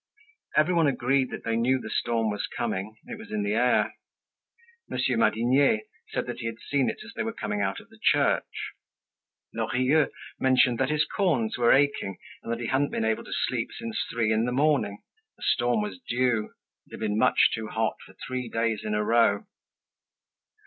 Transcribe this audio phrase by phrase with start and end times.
[0.57, 2.97] Everyone agreed that they knew the storm was coming.
[3.05, 3.93] It was in the air.
[4.89, 7.99] Monsieur Madinier said that he had seen it as they were coming out of the
[8.01, 8.73] church.
[9.53, 10.09] Lorilleux
[10.39, 14.33] mentioned that his corns were aching and he hadn't been able to sleep since three
[14.33, 15.03] in the morning.
[15.39, 16.49] A storm was due.
[16.87, 19.43] It had been much too hot for three days in a row.